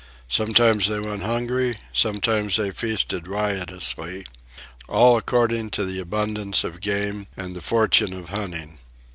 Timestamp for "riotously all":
3.27-5.15